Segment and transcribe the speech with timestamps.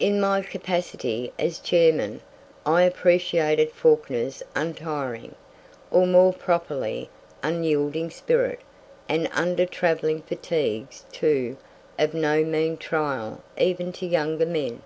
[0.00, 2.22] In my capacity as chairman,
[2.66, 5.36] I appreciated Fawkner's untiring,
[5.92, 7.08] or more properly,
[7.40, 8.58] unyielding spirit,
[9.08, 11.56] and under travelling fatigues, too,
[12.00, 14.82] of no mean trial even to younger men.